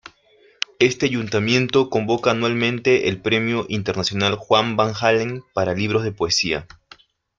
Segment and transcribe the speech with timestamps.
[0.79, 6.65] Este Ayuntamiento convoca anualmente el Premio Internacional Juan Van-Halen para libros de poesía.